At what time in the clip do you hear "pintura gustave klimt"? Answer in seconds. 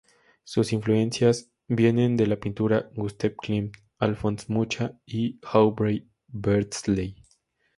2.39-3.77